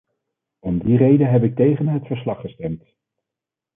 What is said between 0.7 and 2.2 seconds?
die reden heb ik tegen het